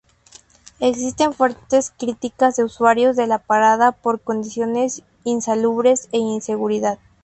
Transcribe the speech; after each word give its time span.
Existen 0.79 1.31
fuertes 1.31 1.93
críticas 1.95 2.55
de 2.55 2.63
usuarios 2.63 3.15
de 3.15 3.27
la 3.27 3.37
parada 3.37 3.91
por 3.91 4.19
condiciones 4.19 5.03
insalubres 5.25 6.09
e 6.11 6.17
inseguridad. 6.17 6.97